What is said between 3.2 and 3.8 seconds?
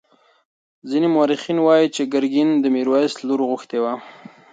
لور غوښتې